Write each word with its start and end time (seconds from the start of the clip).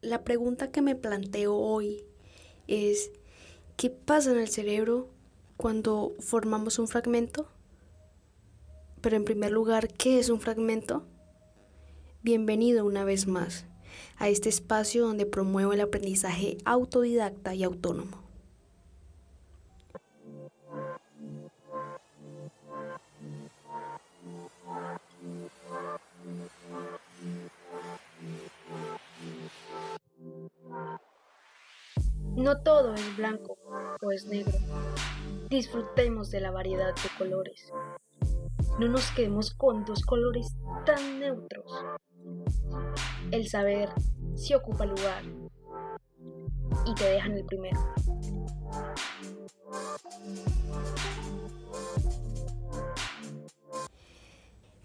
la 0.00 0.22
pregunta 0.22 0.70
que 0.70 0.82
me 0.82 0.94
planteo 0.94 1.56
hoy 1.56 2.04
es, 2.66 3.10
¿qué 3.76 3.90
pasa 3.90 4.30
en 4.30 4.38
el 4.38 4.48
cerebro 4.48 5.08
cuando 5.56 6.14
formamos 6.20 6.78
un 6.78 6.88
fragmento? 6.88 7.48
Pero 9.00 9.16
en 9.16 9.24
primer 9.24 9.50
lugar, 9.50 9.88
¿qué 9.88 10.18
es 10.18 10.28
un 10.28 10.40
fragmento? 10.40 11.04
Bienvenido 12.22 12.84
una 12.84 13.04
vez 13.04 13.26
más 13.26 13.64
a 14.18 14.28
este 14.28 14.48
espacio 14.48 15.06
donde 15.06 15.26
promuevo 15.26 15.72
el 15.72 15.80
aprendizaje 15.80 16.58
autodidacta 16.64 17.54
y 17.54 17.64
autónomo. 17.64 18.27
No 32.38 32.60
todo 32.60 32.94
es 32.94 33.16
blanco 33.16 33.58
o 34.00 34.12
es 34.12 34.26
negro. 34.26 34.56
Disfrutemos 35.50 36.30
de 36.30 36.40
la 36.40 36.52
variedad 36.52 36.94
de 36.94 37.18
colores. 37.18 37.72
No 38.78 38.86
nos 38.86 39.10
quedemos 39.10 39.52
con 39.52 39.84
dos 39.84 40.02
colores 40.02 40.46
tan 40.86 41.18
neutros. 41.18 41.68
El 43.32 43.48
saber 43.48 43.88
si 44.36 44.54
ocupa 44.54 44.86
lugar 44.86 45.24
y 46.86 46.94
te 46.94 47.06
dejan 47.06 47.32
el 47.32 47.44
primero. 47.44 47.80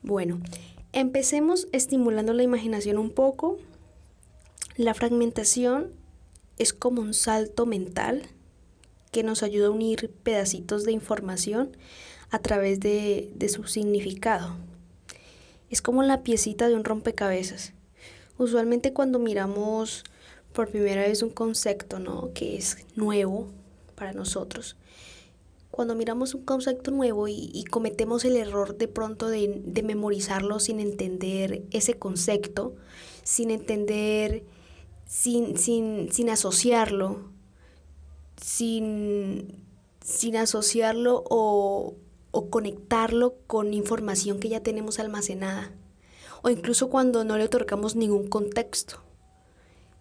Bueno, 0.01 0.39
empecemos 0.91 1.67
estimulando 1.71 2.33
la 2.33 2.41
imaginación 2.41 2.97
un 2.97 3.11
poco. 3.11 3.59
La 4.75 4.95
fragmentación 4.95 6.02
es 6.57 6.73
como 6.73 7.01
un 7.01 7.13
salto 7.13 7.65
mental 7.65 8.23
que 9.11 9.23
nos 9.23 9.43
ayuda 9.43 9.67
a 9.67 9.71
unir 9.71 10.11
pedacitos 10.23 10.83
de 10.83 10.91
información 10.91 11.77
a 12.29 12.39
través 12.39 12.79
de, 12.79 13.31
su 13.47 13.65
significado. 13.65 14.55
Es 15.69 15.81
como 15.81 16.03
la 16.03 16.23
piecita 16.23 16.67
de 16.67 16.75
un 16.75 16.83
rompecabezas. 16.83 17.73
Usualmente 18.37 18.91
cuando 18.91 19.19
miramos 19.19 20.03
por 20.51 20.69
primera 20.69 21.03
vez 21.03 21.21
un 21.21 21.29
concepto, 21.29 21.99
¿no? 21.99 22.31
Que 22.33 22.57
es 22.57 22.77
nuevo 22.95 23.49
para 23.95 24.13
nosotros. 24.13 24.75
Cuando 25.69 25.95
miramos 25.95 26.33
un 26.33 26.43
concepto 26.43 26.91
nuevo 26.91 27.27
y, 27.27 27.65
cometemos 27.69 28.25
el 28.25 28.35
error 28.35 28.77
de 28.77 28.87
pronto 28.87 29.27
de, 29.27 29.61
de 29.63 29.83
memorizarlo 29.83 30.59
sin 30.59 30.79
entender 30.79 31.63
ese 31.71 31.95
concepto, 31.95 32.75
sin 33.23 33.49
entender 33.49 34.43
sin, 35.05 35.57
sin, 35.57 36.11
sin 36.11 36.29
asociarlo, 36.29 37.29
sin, 38.37 39.63
sin 40.03 40.35
asociarlo 40.37 41.23
o, 41.29 41.95
o 42.31 42.49
conectarlo 42.49 43.35
con 43.47 43.73
información 43.73 44.39
que 44.39 44.49
ya 44.49 44.61
tenemos 44.61 44.99
almacenada, 44.99 45.71
o 46.41 46.49
incluso 46.49 46.89
cuando 46.89 47.23
no 47.23 47.37
le 47.37 47.45
otorgamos 47.45 47.95
ningún 47.95 48.27
contexto. 48.27 49.01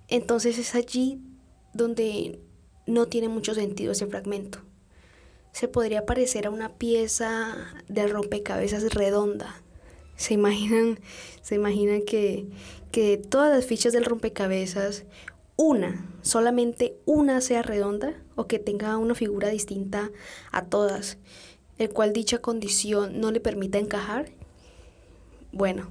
Entonces 0.09 0.59
es 0.59 0.75
allí 0.75 1.21
donde 1.73 2.41
no 2.87 3.07
tiene 3.07 3.29
mucho 3.29 3.55
sentido 3.55 3.93
ese 3.93 4.07
fragmento. 4.07 4.59
Se 5.53 5.69
podría 5.69 6.07
parecer 6.07 6.47
a 6.47 6.51
una 6.51 6.71
pieza 6.77 7.57
de 7.89 8.07
rompecabezas 8.09 8.95
redonda. 8.95 9.62
Se 10.17 10.35
imaginan, 10.35 11.01
se 11.41 11.55
imaginan 11.57 12.03
que, 12.03 12.47
que 12.91 13.17
todas 13.17 13.55
las 13.55 13.67
fichas 13.67 13.93
del 13.93 14.05
rompecabezas, 14.05 15.05
una, 15.57 16.07
solamente 16.23 16.97
una 17.05 17.41
sea 17.41 17.63
redonda 17.63 18.15
o 18.37 18.47
que 18.47 18.59
tenga 18.59 18.97
una 18.97 19.15
figura 19.15 19.49
distinta 19.49 20.11
a 20.51 20.65
todas, 20.65 21.19
el 21.79 21.91
cual 21.91 22.13
dicha 22.13 22.39
condición 22.39 23.21
no 23.21 23.31
le 23.31 23.41
permita 23.41 23.79
encajar? 23.79 24.31
Bueno, 25.53 25.91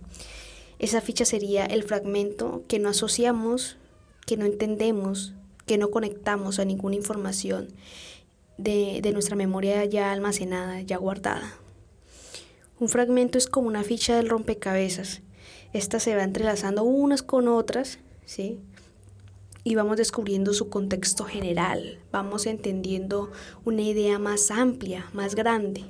esa 0.80 1.02
ficha 1.02 1.26
sería 1.26 1.66
el 1.66 1.84
fragmento 1.84 2.64
que 2.68 2.80
no 2.80 2.90
asociamos, 2.90 3.78
que 4.26 4.38
no 4.38 4.46
entendemos, 4.46 5.34
que 5.66 5.78
no 5.78 5.92
conectamos 5.92 6.60
a 6.60 6.66
ninguna 6.66 6.96
información 6.96 7.68
de, 8.58 9.00
de 9.02 9.12
nuestra 9.12 9.36
memoria 9.36 9.86
ya 9.86 10.12
almacenada, 10.12 10.82
ya 10.82 10.98
guardada. 10.98 11.54
Un 12.82 12.90
fragmento 12.90 13.38
es 13.38 13.48
como 13.48 13.70
una 13.70 13.84
ficha 13.84 14.18
del 14.18 14.28
rompecabezas 14.28 15.22
esta 15.74 16.00
se 16.00 16.16
va 16.16 16.24
entrelazando 16.24 16.84
unas 16.84 17.24
con 17.24 17.48
otras, 17.48 18.00
¿sí? 18.26 18.60
Y 19.64 19.76
vamos 19.76 19.98
descubriendo 19.98 20.54
su 20.54 20.70
contexto 20.70 21.24
general, 21.24 22.00
vamos 22.12 22.46
entendiendo 22.46 23.32
una 23.64 23.82
idea 23.82 24.20
más 24.20 24.52
amplia, 24.52 25.10
más 25.14 25.36
grande. 25.36 25.86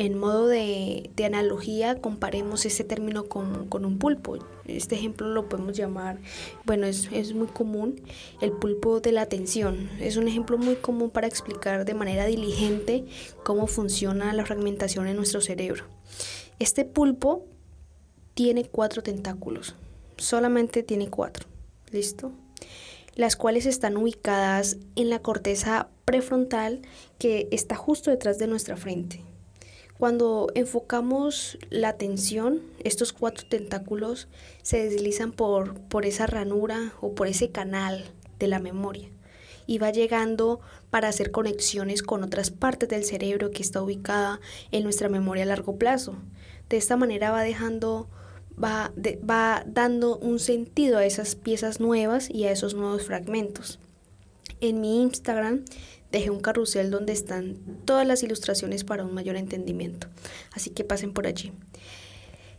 En 0.00 0.16
modo 0.16 0.48
de, 0.48 1.10
analogía, 1.26 2.00
comparemos 2.00 2.64
este 2.64 2.84
término 2.84 3.24
con, 3.24 3.68
un 3.70 3.98
pulpo. 3.98 4.38
Este 4.64 4.94
ejemplo 4.94 5.28
lo 5.28 5.46
podemos 5.46 5.76
llamar, 5.76 6.18
bueno, 6.64 6.86
es, 6.86 7.10
es 7.12 7.34
muy 7.34 7.48
común, 7.48 8.00
el 8.40 8.50
pulpo 8.50 9.00
de 9.00 9.12
la 9.12 9.20
atención. 9.20 9.90
Es 10.00 10.16
un 10.16 10.26
ejemplo 10.26 10.56
muy 10.56 10.76
común 10.76 11.10
para 11.10 11.26
explicar 11.26 11.84
de 11.84 11.92
manera 11.92 12.24
diligente 12.24 13.04
cómo 13.44 13.66
funciona 13.66 14.32
la 14.32 14.46
fragmentación 14.46 15.06
en 15.06 15.16
nuestro 15.16 15.42
cerebro. 15.42 15.84
Este 16.58 16.86
pulpo 16.86 17.44
tiene 18.32 18.64
cuatro 18.64 19.02
tentáculos. 19.02 19.74
Solamente 20.16 20.82
tiene 20.82 21.10
cuatro. 21.10 21.46
¿Listo? 21.90 22.32
Las 23.16 23.36
cuales 23.36 23.66
están 23.66 23.98
ubicadas 23.98 24.78
en 24.96 25.10
la 25.10 25.18
corteza 25.18 25.90
prefrontal 26.06 26.80
que 27.18 27.48
está 27.50 27.76
justo 27.76 28.10
detrás 28.10 28.38
de 28.38 28.46
nuestra 28.46 28.78
frente. 28.78 29.20
Cuando 30.00 30.50
enfocamos 30.54 31.58
la 31.68 31.90
atención, 31.90 32.62
estos 32.82 33.12
cuatro 33.12 33.46
tentáculos 33.46 34.28
se 34.62 34.82
deslizan 34.88 35.30
por, 35.30 35.78
por 35.78 36.06
esa 36.06 36.26
ranura 36.26 36.94
o 37.02 37.14
por 37.14 37.26
ese 37.26 37.50
canal 37.50 38.06
de 38.38 38.48
la 38.48 38.60
memoria 38.60 39.10
y 39.66 39.76
va 39.76 39.90
llegando 39.90 40.60
para 40.88 41.08
hacer 41.08 41.30
conexiones 41.30 42.02
con 42.02 42.22
otras 42.22 42.50
partes 42.50 42.88
del 42.88 43.04
cerebro 43.04 43.50
que 43.50 43.60
está 43.60 43.82
ubicada 43.82 44.40
en 44.70 44.84
nuestra 44.84 45.10
memoria 45.10 45.42
a 45.42 45.48
largo 45.48 45.76
plazo. 45.76 46.14
De 46.70 46.78
esta 46.78 46.96
manera 46.96 47.30
va 47.30 47.42
dejando 47.42 48.08
va, 48.52 48.94
va 49.28 49.64
dando 49.66 50.16
un 50.16 50.38
sentido 50.38 50.96
a 50.96 51.04
esas 51.04 51.34
piezas 51.34 51.78
nuevas 51.78 52.30
y 52.30 52.44
a 52.44 52.52
esos 52.52 52.72
nuevos 52.72 53.02
fragmentos. 53.02 53.78
En 54.60 54.80
mi 54.80 55.02
Instagram 55.02 55.64
dejé 56.12 56.30
un 56.30 56.40
carrusel 56.40 56.90
donde 56.90 57.12
están 57.12 57.56
todas 57.84 58.06
las 58.06 58.22
ilustraciones 58.22 58.84
para 58.84 59.04
un 59.04 59.14
mayor 59.14 59.36
entendimiento, 59.36 60.08
así 60.52 60.70
que 60.70 60.84
pasen 60.84 61.12
por 61.12 61.26
allí. 61.26 61.52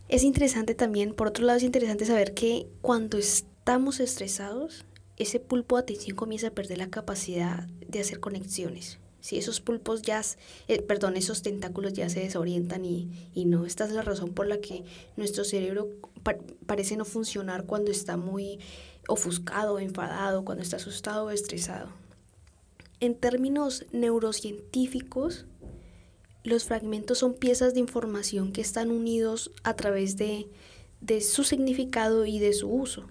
Es 0.08 0.24
interesante 0.24 0.74
también, 0.74 1.14
por 1.14 1.28
otro 1.28 1.44
lado 1.44 1.58
es 1.58 1.62
interesante 1.62 2.04
saber 2.04 2.34
que 2.34 2.66
cuando 2.80 3.18
estamos 3.18 4.00
estresados, 4.00 4.84
ese 5.16 5.40
pulpo 5.40 5.76
de 5.76 5.82
atención 5.82 6.16
comienza 6.16 6.48
a 6.48 6.50
perder 6.50 6.78
la 6.78 6.90
capacidad 6.90 7.68
de 7.88 8.00
hacer 8.00 8.20
conexiones. 8.20 8.98
Si 9.20 9.38
esos 9.38 9.60
pulpos 9.60 10.02
ya, 10.02 10.20
eh, 10.66 10.82
perdón, 10.82 11.16
esos 11.16 11.42
tentáculos 11.42 11.92
ya 11.92 12.08
se 12.08 12.20
desorientan 12.20 12.84
y, 12.84 13.08
no, 13.46 13.64
esta 13.64 13.84
es 13.84 13.92
la 13.92 14.02
razón 14.02 14.34
por 14.34 14.48
la 14.48 14.60
que 14.60 14.82
nuestro 15.16 15.44
cerebro 15.44 15.90
parece 16.66 16.96
no 16.96 17.04
funcionar 17.04 17.64
cuando 17.64 17.92
está 17.92 18.16
muy 18.16 18.58
ofuscado, 19.08 19.78
enfadado, 19.78 20.44
cuando 20.44 20.62
está 20.62 20.76
asustado 20.76 21.26
o 21.26 21.30
estresado. 21.30 21.88
En 23.00 23.14
términos 23.14 23.84
neurocientíficos, 23.92 25.46
los 26.44 26.64
fragmentos 26.64 27.18
son 27.18 27.34
piezas 27.34 27.74
de 27.74 27.80
información 27.80 28.52
que 28.52 28.60
están 28.60 28.90
unidos 28.90 29.50
a 29.64 29.74
través 29.74 30.16
de, 30.16 30.48
de 31.00 31.20
su 31.20 31.44
significado 31.44 32.26
y 32.26 32.38
de 32.38 32.52
su 32.52 32.68
uso. 32.68 33.06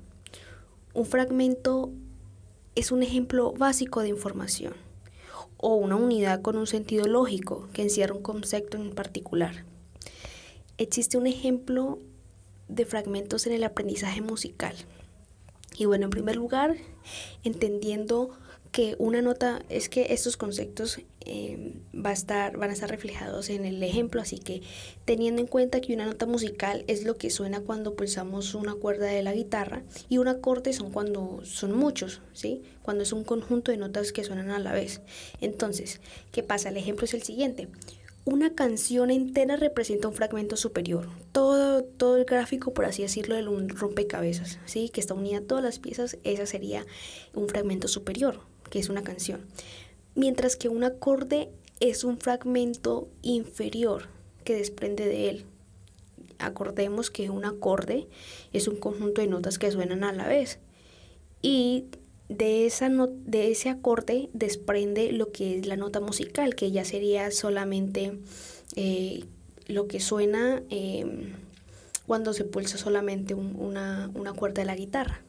Un 0.93 1.05
fragmento 1.05 1.91
es 2.75 2.91
un 2.91 3.03
ejemplo 3.03 3.53
básico 3.53 4.01
de 4.01 4.09
información 4.09 4.73
o 5.57 5.75
una 5.75 5.95
unidad 5.95 6.41
con 6.41 6.57
un 6.57 6.67
sentido 6.67 7.05
lógico 7.05 7.67
que 7.73 7.83
encierra 7.83 8.15
un 8.15 8.21
concepto 8.21 8.77
en 8.77 8.91
particular. 8.91 9.65
Existe 10.77 11.17
un 11.17 11.27
ejemplo 11.27 11.99
de 12.67 12.85
fragmentos 12.85 13.45
en 13.45 13.53
el 13.53 13.63
aprendizaje 13.63 14.21
musical. 14.21 14.75
Y 15.81 15.85
bueno, 15.85 16.03
en 16.03 16.11
primer 16.11 16.35
lugar, 16.35 16.75
entendiendo 17.43 18.29
que 18.71 18.95
una 18.99 19.23
nota 19.23 19.65
es 19.67 19.89
que 19.89 20.13
estos 20.13 20.37
conceptos 20.37 20.99
eh, 21.21 21.73
va 21.91 22.11
a 22.11 22.13
estar, 22.13 22.55
van 22.55 22.69
a 22.69 22.73
estar 22.73 22.87
reflejados 22.87 23.49
en 23.49 23.65
el 23.65 23.81
ejemplo, 23.81 24.21
así 24.21 24.37
que 24.37 24.61
teniendo 25.05 25.41
en 25.41 25.47
cuenta 25.47 25.81
que 25.81 25.95
una 25.95 26.05
nota 26.05 26.27
musical 26.27 26.85
es 26.85 27.03
lo 27.03 27.17
que 27.17 27.31
suena 27.31 27.61
cuando 27.61 27.95
pulsamos 27.95 28.53
una 28.53 28.75
cuerda 28.75 29.07
de 29.07 29.23
la 29.23 29.33
guitarra 29.33 29.81
y 30.07 30.19
un 30.19 30.27
acorde 30.27 30.71
son 30.71 30.91
cuando 30.91 31.43
son 31.45 31.75
muchos, 31.75 32.21
¿sí? 32.33 32.61
Cuando 32.83 33.01
es 33.01 33.11
un 33.11 33.23
conjunto 33.23 33.71
de 33.71 33.77
notas 33.77 34.11
que 34.11 34.23
suenan 34.23 34.51
a 34.51 34.59
la 34.59 34.73
vez. 34.73 35.01
Entonces, 35.41 35.99
¿qué 36.31 36.43
pasa? 36.43 36.69
El 36.69 36.77
ejemplo 36.77 37.05
es 37.05 37.15
el 37.15 37.23
siguiente. 37.23 37.69
Una 38.23 38.53
canción 38.53 39.09
entera 39.09 39.55
representa 39.55 40.07
un 40.07 40.13
fragmento 40.13 40.55
superior. 40.55 41.07
Todo, 41.31 41.83
todo 41.83 42.17
el 42.17 42.25
gráfico, 42.25 42.73
por 42.73 42.85
así 42.85 43.01
decirlo, 43.01 43.35
de 43.35 43.47
un 43.47 43.69
rompecabezas, 43.69 44.59
¿sí? 44.65 44.89
que 44.89 45.01
está 45.01 45.13
unida 45.13 45.39
a 45.39 45.41
todas 45.41 45.63
las 45.63 45.79
piezas, 45.79 46.17
esa 46.23 46.45
sería 46.45 46.85
un 47.33 47.47
fragmento 47.49 47.87
superior, 47.87 48.41
que 48.69 48.79
es 48.79 48.89
una 48.89 49.03
canción. 49.03 49.41
Mientras 50.13 50.55
que 50.55 50.69
un 50.69 50.83
acorde 50.83 51.49
es 51.79 52.03
un 52.03 52.19
fragmento 52.19 53.09
inferior 53.23 54.07
que 54.43 54.55
desprende 54.55 55.05
de 55.05 55.29
él. 55.29 55.45
Acordemos 56.37 57.09
que 57.09 57.29
un 57.29 57.45
acorde 57.45 58.07
es 58.53 58.67
un 58.67 58.75
conjunto 58.75 59.21
de 59.21 59.27
notas 59.27 59.57
que 59.57 59.71
suenan 59.71 60.03
a 60.03 60.11
la 60.11 60.27
vez. 60.27 60.59
Y 61.41 61.85
de, 62.37 62.65
esa 62.65 62.89
de 62.89 63.51
ese 63.51 63.69
acorde 63.69 64.29
desprende 64.33 65.11
lo 65.11 65.31
que 65.31 65.59
es 65.59 65.65
la 65.65 65.75
nota 65.75 65.99
musical, 65.99 66.55
que 66.55 66.71
ya 66.71 66.85
sería 66.85 67.31
solamente 67.31 68.19
eh, 68.75 69.25
lo 69.67 69.87
que 69.87 69.99
suena 69.99 70.63
em, 70.69 71.33
cuando 72.07 72.33
se 72.33 72.45
pulsa 72.45 72.77
solamente 72.77 73.33
una, 73.33 74.09
una, 74.13 74.33
cuerda 74.33 74.61
de 74.61 74.65
la 74.65 74.75
guitarra. 74.75 75.21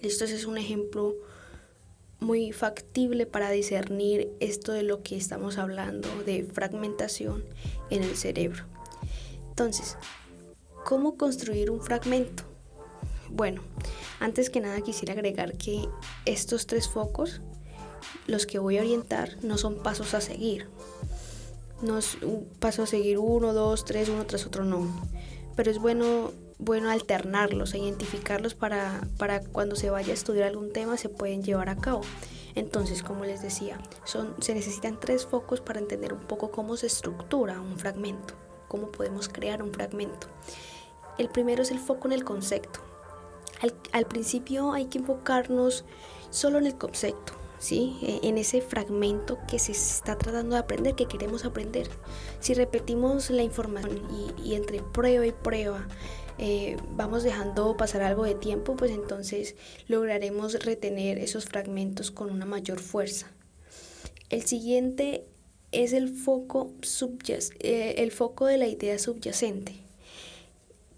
Esto 0.00 0.24
es 0.24 0.46
un 0.46 0.58
ejemplo 0.58 1.14
muy 2.18 2.52
factible 2.52 3.26
para 3.26 3.50
discernir 3.50 4.30
esto 4.40 4.72
de 4.72 4.82
lo 4.82 5.02
que 5.02 5.16
estamos 5.16 5.58
hablando 5.58 6.08
de 6.24 6.44
fragmentación 6.44 7.44
en 7.90 8.02
el 8.02 8.16
cerebro. 8.16 8.64
Entonces, 9.50 9.96
¿cómo 10.84 11.16
construir 11.16 11.70
un 11.70 11.82
fragmento? 11.82 12.44
Bueno, 13.30 13.62
antes 14.22 14.50
que 14.50 14.60
nada 14.60 14.80
quisiera 14.82 15.14
agregar 15.14 15.54
que 15.54 15.88
estos 16.26 16.68
tres 16.68 16.88
focos, 16.88 17.40
los 18.28 18.46
que 18.46 18.60
voy 18.60 18.78
a 18.78 18.82
orientar, 18.82 19.36
no 19.42 19.58
son 19.58 19.82
pasos 19.82 20.14
a 20.14 20.20
seguir. 20.20 20.68
No 21.82 21.98
es 21.98 22.14
un 22.22 22.48
paso 22.60 22.84
a 22.84 22.86
seguir 22.86 23.18
uno, 23.18 23.52
dos, 23.52 23.84
tres, 23.84 24.08
uno 24.08 24.24
tras 24.24 24.46
otro, 24.46 24.64
no. 24.64 24.86
Pero 25.56 25.72
es 25.72 25.78
bueno, 25.78 26.30
bueno 26.58 26.88
alternarlos, 26.88 27.74
identificarlos 27.74 28.54
para, 28.54 29.00
para 29.18 29.40
cuando 29.40 29.74
se 29.74 29.90
vaya 29.90 30.12
a 30.12 30.14
estudiar 30.14 30.46
algún 30.46 30.72
tema 30.72 30.96
se 30.96 31.08
pueden 31.08 31.42
llevar 31.42 31.68
a 31.68 31.76
cabo. 31.76 32.02
Entonces, 32.54 33.02
como 33.02 33.24
les 33.24 33.42
decía, 33.42 33.80
son, 34.04 34.36
se 34.40 34.54
necesitan 34.54 35.00
tres 35.00 35.26
focos 35.26 35.60
para 35.60 35.80
entender 35.80 36.12
un 36.12 36.20
poco 36.20 36.52
cómo 36.52 36.76
se 36.76 36.86
estructura 36.86 37.60
un 37.60 37.76
fragmento, 37.76 38.34
cómo 38.68 38.92
podemos 38.92 39.28
crear 39.28 39.64
un 39.64 39.72
fragmento. 39.72 40.28
El 41.18 41.28
primero 41.28 41.62
es 41.62 41.72
el 41.72 41.80
foco 41.80 42.06
en 42.06 42.12
el 42.12 42.22
concepto. 42.22 42.91
Al, 43.92 44.06
principio 44.06 44.72
hay 44.72 44.86
que 44.86 44.98
enfocarnos 44.98 45.84
solo 46.30 46.58
en 46.58 46.66
el 46.66 46.76
concepto, 46.76 47.34
¿sí? 47.60 47.96
E, 48.02 48.28
en 48.28 48.36
ese 48.36 48.60
fragmento 48.60 49.38
que 49.48 49.60
se 49.60 49.70
está 49.70 50.18
tratando 50.18 50.56
de 50.56 50.62
aprender, 50.62 50.96
que 50.96 51.06
queremos 51.06 51.44
aprender. 51.44 51.88
Si 52.40 52.54
repetimos 52.54 53.30
la 53.30 53.44
información 53.44 54.02
y, 54.42 54.54
entre 54.54 54.82
prueba 54.82 55.24
y 55.26 55.32
prueba 55.32 55.86
eh, 56.38 56.76
vamos 56.96 57.22
dejando 57.22 57.76
pasar 57.76 58.02
algo 58.02 58.24
de 58.24 58.34
tiempo, 58.34 58.74
pues 58.74 58.90
entonces 58.90 59.54
lograremos 59.86 60.64
retener 60.64 61.18
esos 61.18 61.44
fragmentos 61.44 62.10
con 62.10 62.30
una 62.30 62.46
mayor 62.46 62.80
fuerza. 62.80 63.30
El 64.28 64.42
siguiente 64.42 65.24
es 65.70 65.92
el 65.92 66.08
foco, 66.08 66.72
eh, 67.60 67.94
el 67.98 68.10
foco 68.10 68.46
de 68.46 68.58
la 68.58 68.66
idea 68.66 68.98
subyacente. 68.98 69.76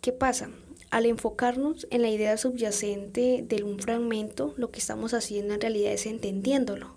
¿Qué 0.01 0.13
pasa? 0.13 0.51
Al 0.91 1.07
enfocarnos 1.07 1.87
en 1.91 2.03
la 2.03 2.11
idea 2.11 2.37
subyacente 2.37 3.45
de 3.47 3.65
un 3.65 3.79
fragmento, 3.79 4.55
lo 4.57 4.71
que 4.71 4.79
estamos 4.79 5.15
haciendo 5.15 5.55
en 5.55 5.61
realidad 5.61 5.93
es 5.93 6.07
entendiéndolo. 6.07 6.97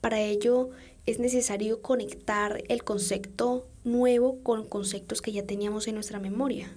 Para 0.00 0.20
ello 0.20 0.70
es 1.06 1.18
necesario 1.18 1.82
conectar 1.82 2.62
el 2.68 2.84
concepto 2.84 3.66
nuevo 3.84 4.38
con 4.42 4.66
conceptos 4.66 5.22
que 5.22 5.32
ya 5.32 5.44
teníamos 5.44 5.88
en 5.88 5.94
nuestra 5.94 6.20
memoria. 6.20 6.72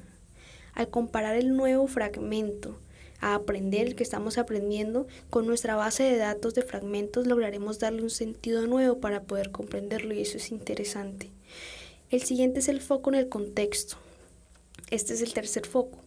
Al 0.73 0.89
comparar 0.89 1.35
el 1.35 1.55
nuevo 1.55 1.87
fragmento 1.87 2.79
a 3.21 3.35
aprender 3.35 3.87
el 3.87 3.95
que 3.95 4.03
estamos 4.03 4.37
aprendiendo, 4.37 5.07
con 5.29 5.45
nuestra 5.45 5.75
base 5.75 6.03
de 6.03 6.17
datos 6.17 6.53
de 6.55 6.61
fragmentos 6.61 7.27
lograremos 7.27 7.79
darle 7.79 8.01
un 8.01 8.09
sentido 8.09 8.65
nuevo 8.65 8.99
para 8.99 9.23
poder 9.23 9.51
comprenderlo 9.51 10.13
y 10.13 10.21
eso 10.21 10.37
es 10.37 10.51
interesante. 10.51 11.31
El 12.09 12.23
siguiente 12.23 12.59
es 12.59 12.69
el 12.69 12.81
foco 12.81 13.09
en 13.11 13.15
el 13.15 13.29
contexto. 13.29 13.97
Este 14.89 15.13
es 15.13 15.21
el 15.21 15.33
tercer 15.33 15.67
foco. 15.67 15.99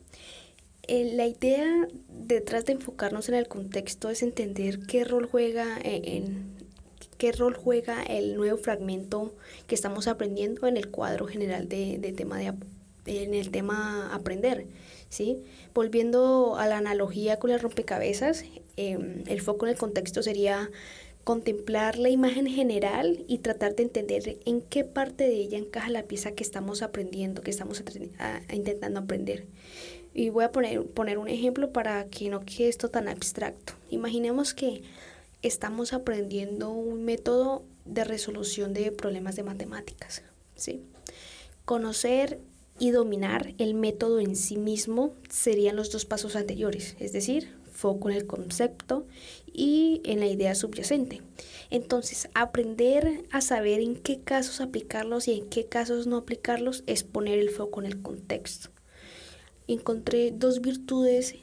Eh, 0.88 1.12
la 1.14 1.26
idea 1.26 1.88
detrás 2.08 2.64
de 2.64 2.73
enfocarnos 2.73 3.29
en 3.29 3.37
el 3.37 3.46
contexto 3.46 4.11
es 4.11 4.23
entender 4.23 4.81
qué 4.87 5.05
rol 5.05 5.26
juega 5.26 5.79
en, 5.82 6.52
qué 7.23 7.31
rol 7.31 7.55
juega 7.55 8.02
el 8.02 8.34
nuevo 8.37 8.58
fragmento 8.58 9.32
que 9.69 9.76
estamos 9.76 10.08
aprendiendo 10.08 10.67
en 10.67 10.76
el 10.76 10.90
cuadro 10.90 11.26
general 11.29 11.69
de, 11.69 12.14
tema 12.17 12.37
de, 12.37 12.52
en 13.06 13.34
el 13.34 13.52
tema 13.52 14.12
aprender. 14.12 14.67
¿sí? 15.08 15.38
Volviendo 15.73 16.56
a 16.56 16.67
la 16.67 16.79
analogía 16.79 17.38
con 17.38 17.52
el 17.52 17.61
rompecabezas, 17.61 18.44
em, 18.76 19.23
el 19.29 19.40
foco 19.40 19.67
en 19.67 19.73
el 19.73 19.79
contexto 19.79 20.20
sería 20.20 20.69
contemplar 21.23 21.96
la 21.96 22.08
imagen 22.08 22.49
general 22.49 23.25
y 23.29 23.38
tratar 23.38 23.76
de 23.76 23.84
entender 23.84 24.40
en 24.44 24.61
qué 24.61 24.82
parte 24.82 25.23
de 25.23 25.37
ella 25.37 25.58
encaja 25.58 25.90
la 25.90 26.02
pieza 26.02 26.32
que 26.32 26.43
estamos 26.43 26.82
aprendiendo, 26.82 27.43
que 27.43 27.52
estamos 27.52 27.84
intentando 28.52 28.99
aprender. 28.99 29.46
Y 30.14 30.30
voy 30.30 30.44
a 30.44 30.52
poner, 30.52 30.84
poner 30.86 31.18
un 31.18 31.28
ejemplo 31.28 31.72
para 31.72 32.06
que 32.06 32.28
no 32.28 32.40
quede 32.40 32.68
esto 32.68 32.88
tan 32.88 33.08
abstracto. 33.08 33.74
Imaginemos 33.90 34.54
que 34.54 34.82
estamos 35.42 35.92
aprendiendo 35.92 36.70
un 36.70 37.04
método 37.04 37.64
de 37.84 38.04
resolución 38.04 38.72
de 38.72 38.92
problemas 38.92 39.36
de 39.36 39.42
matemáticas. 39.42 40.22
¿sí? 40.54 40.82
Conocer 41.64 42.40
y 42.78 42.90
dominar 42.90 43.54
el 43.58 43.74
método 43.74 44.20
en 44.20 44.36
sí 44.36 44.56
mismo 44.56 45.14
serían 45.28 45.76
los 45.76 45.90
dos 45.90 46.04
pasos 46.04 46.36
anteriores, 46.36 46.96
es 46.98 47.12
decir, 47.12 47.54
foco 47.70 48.10
en 48.10 48.16
el 48.16 48.26
concepto 48.26 49.06
y 49.46 50.00
en 50.04 50.20
la 50.20 50.26
idea 50.26 50.54
subyacente. 50.54 51.22
Entonces, 51.70 52.28
aprender 52.34 53.24
a 53.30 53.40
saber 53.40 53.80
en 53.80 53.96
qué 53.96 54.20
casos 54.20 54.60
aplicarlos 54.60 55.26
y 55.28 55.38
en 55.38 55.48
qué 55.48 55.66
casos 55.66 56.06
no 56.06 56.16
aplicarlos 56.18 56.84
es 56.86 57.02
poner 57.02 57.38
el 57.38 57.50
foco 57.50 57.80
en 57.80 57.86
el 57.86 58.02
contexto 58.02 58.70
encontré 59.74 60.30
dos 60.30 60.60
virtudes 60.60 61.34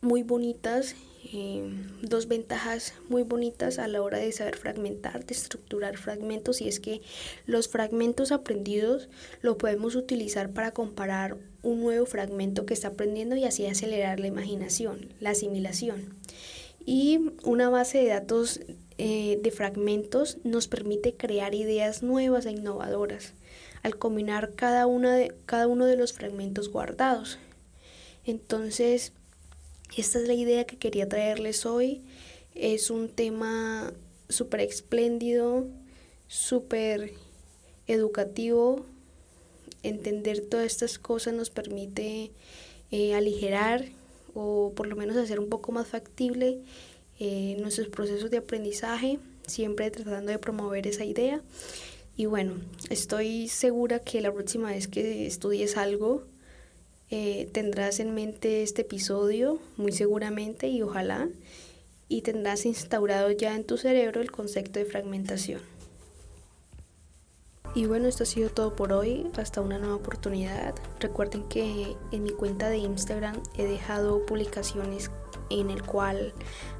muy 0.00 0.22
bonitas, 0.22 0.94
eh, 1.32 1.68
dos 2.02 2.28
ventajas 2.28 2.94
muy 3.08 3.22
bonitas 3.22 3.78
a 3.78 3.88
la 3.88 4.02
hora 4.02 4.18
de 4.18 4.30
saber 4.30 4.56
fragmentar, 4.56 5.24
de 5.26 5.34
estructurar 5.34 5.96
fragmentos, 5.96 6.60
y 6.60 6.68
es 6.68 6.78
que 6.78 7.02
los 7.46 7.68
fragmentos 7.68 8.30
aprendidos 8.30 9.08
lo 9.42 9.58
podemos 9.58 9.96
utilizar 9.96 10.50
para 10.50 10.72
comparar 10.72 11.36
un 11.62 11.80
nuevo 11.80 12.06
fragmento 12.06 12.64
que 12.66 12.74
está 12.74 12.88
aprendiendo 12.88 13.34
y 13.36 13.44
así 13.44 13.66
acelerar 13.66 14.20
la 14.20 14.28
imaginación, 14.28 15.08
la 15.20 15.30
asimilación. 15.30 16.14
Y 16.84 17.32
una 17.42 17.68
base 17.68 17.98
de 17.98 18.08
datos 18.08 18.60
eh, 18.98 19.40
de 19.42 19.50
fragmentos 19.50 20.38
nos 20.44 20.68
permite 20.68 21.14
crear 21.14 21.54
ideas 21.54 22.04
nuevas 22.04 22.46
e 22.46 22.52
innovadoras 22.52 23.34
al 23.86 23.98
combinar 23.98 24.54
cada, 24.56 24.88
una 24.88 25.14
de, 25.14 25.32
cada 25.46 25.68
uno 25.68 25.86
de 25.86 25.96
los 25.96 26.12
fragmentos 26.12 26.70
guardados. 26.70 27.38
Entonces, 28.24 29.12
esta 29.96 30.18
es 30.18 30.26
la 30.26 30.34
idea 30.34 30.64
que 30.64 30.76
quería 30.76 31.08
traerles 31.08 31.64
hoy. 31.66 32.02
Es 32.56 32.90
un 32.90 33.08
tema 33.08 33.92
súper 34.28 34.62
espléndido, 34.62 35.68
súper 36.26 37.12
educativo. 37.86 38.84
Entender 39.84 40.40
todas 40.40 40.66
estas 40.66 40.98
cosas 40.98 41.34
nos 41.34 41.50
permite 41.50 42.32
eh, 42.90 43.14
aligerar 43.14 43.84
o 44.34 44.72
por 44.74 44.88
lo 44.88 44.96
menos 44.96 45.16
hacer 45.16 45.38
un 45.38 45.48
poco 45.48 45.70
más 45.70 45.86
factible 45.86 46.58
eh, 47.20 47.56
nuestros 47.60 47.86
procesos 47.86 48.32
de 48.32 48.38
aprendizaje, 48.38 49.20
siempre 49.46 49.92
tratando 49.92 50.32
de 50.32 50.40
promover 50.40 50.88
esa 50.88 51.04
idea. 51.04 51.40
Y 52.16 52.24
bueno, 52.24 52.54
estoy 52.88 53.48
segura 53.48 53.98
que 53.98 54.22
la 54.22 54.32
próxima 54.32 54.70
vez 54.70 54.88
que 54.88 55.26
estudies 55.26 55.76
algo, 55.76 56.24
eh, 57.10 57.48
tendrás 57.52 58.00
en 58.00 58.14
mente 58.14 58.62
este 58.62 58.82
episodio, 58.82 59.60
muy 59.76 59.92
seguramente, 59.92 60.68
y 60.68 60.80
ojalá, 60.80 61.28
y 62.08 62.22
tendrás 62.22 62.64
instaurado 62.64 63.30
ya 63.32 63.54
en 63.54 63.64
tu 63.64 63.76
cerebro 63.76 64.22
el 64.22 64.30
concepto 64.30 64.78
de 64.78 64.86
fragmentación. 64.86 65.60
Y 67.74 67.84
bueno, 67.84 68.08
esto 68.08 68.22
ha 68.22 68.26
sido 68.26 68.48
todo 68.48 68.74
por 68.74 68.94
hoy. 68.94 69.26
Hasta 69.36 69.60
una 69.60 69.78
nueva 69.78 69.96
oportunidad. 69.96 70.74
Recuerden 70.98 71.46
que 71.46 71.94
en 72.10 72.22
mi 72.22 72.30
cuenta 72.30 72.70
de 72.70 72.78
Instagram 72.78 73.42
he 73.58 73.64
dejado 73.64 74.24
publicaciones 74.24 75.10
en 75.50 75.68
el 75.68 75.82
cual 75.82 76.32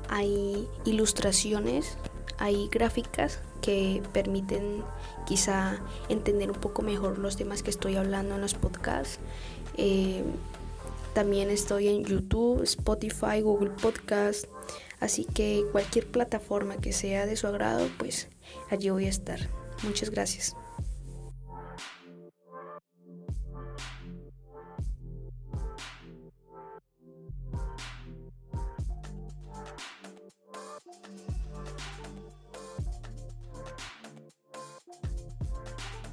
hay 0.08 0.66
ilustraciones, 0.86 1.98
hay 2.38 2.68
gráficas 2.68 3.40
que 3.66 4.00
permiten 4.12 4.85
quizá 5.26 5.80
entender 6.08 6.52
un 6.52 6.56
poco 6.56 6.82
mejor 6.82 7.18
los 7.18 7.37
temas 7.37 7.64
que 7.64 7.70
estoy 7.70 7.96
hablando 7.96 8.37
en 8.37 8.40
los 8.40 8.54
podcasts. 8.54 9.18
Eh, 9.76 10.23
también 11.14 11.50
estoy 11.50 11.88
en 11.88 12.04
YouTube, 12.04 12.62
Spotify, 12.62 13.40
Google 13.42 13.70
Podcast, 13.70 14.44
así 15.00 15.25
que 15.25 15.64
cualquier 15.73 16.06
plataforma 16.06 16.76
que 16.76 16.92
sea 16.92 17.26
de 17.26 17.35
su 17.35 17.49
agrado, 17.49 17.88
pues 17.99 18.28
allí 18.70 18.88
voy 18.90 19.06
a 19.06 19.11
estar. 19.11 19.40
Muchas 19.82 20.11
gracias. 20.11 20.54